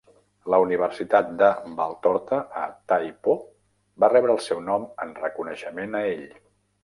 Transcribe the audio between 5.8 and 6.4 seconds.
a ell.